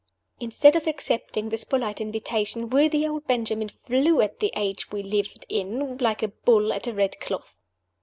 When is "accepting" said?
0.87-1.49